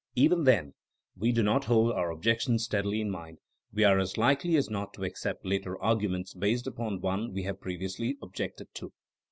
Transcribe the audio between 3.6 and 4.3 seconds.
we are as